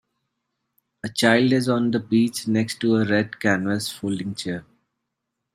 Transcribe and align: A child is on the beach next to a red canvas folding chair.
A 1.03 1.09
child 1.09 1.51
is 1.53 1.69
on 1.69 1.91
the 1.91 1.99
beach 1.99 2.47
next 2.47 2.79
to 2.79 2.95
a 2.95 3.05
red 3.05 3.39
canvas 3.39 3.91
folding 3.91 4.33
chair. 4.33 4.65